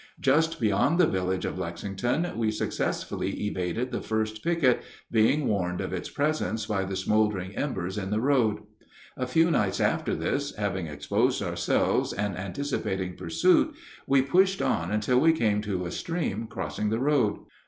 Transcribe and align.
Just 0.19 0.59
beyond 0.59 0.97
the 0.97 1.05
village 1.05 1.45
of 1.45 1.59
Lexington 1.59 2.35
we 2.35 2.49
successfully 2.49 3.39
evaded 3.45 3.91
the 3.91 4.01
first 4.01 4.43
picket, 4.43 4.81
being 5.11 5.47
warned 5.47 5.79
of 5.79 5.93
its 5.93 6.09
presence 6.09 6.65
by 6.65 6.85
the 6.85 6.95
smoldering 6.95 7.55
embers 7.55 7.99
in 7.99 8.09
the 8.09 8.19
road. 8.19 8.63
A 9.15 9.27
few 9.27 9.51
nights 9.51 9.79
after 9.79 10.15
this, 10.15 10.55
having 10.55 10.87
exposed 10.87 11.43
ourselves 11.43 12.13
and 12.13 12.35
anticipating 12.35 13.15
pursuit, 13.15 13.75
we 14.07 14.23
pushed 14.23 14.59
on 14.59 14.89
until 14.89 15.19
we 15.19 15.33
came 15.33 15.61
to 15.61 15.85
a 15.85 15.91
stream 15.91 16.47
crossing 16.47 16.89
the 16.89 16.97
road. 16.97 17.37